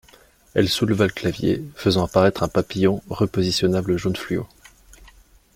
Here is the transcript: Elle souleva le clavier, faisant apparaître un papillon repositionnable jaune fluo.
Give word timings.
Elle 0.55 0.67
souleva 0.67 1.05
le 1.05 1.13
clavier, 1.13 1.63
faisant 1.75 2.03
apparaître 2.05 2.41
un 2.41 2.47
papillon 2.47 3.03
repositionnable 3.11 3.97
jaune 3.97 4.15
fluo. 4.15 4.47